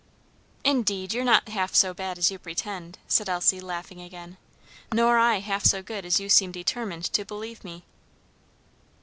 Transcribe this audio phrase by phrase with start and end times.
[0.63, 4.37] "Indeed you're not half so bad as you pretend," said Elsie, laughing again;
[4.91, 7.83] "nor I half so good as you seem determined to believe me."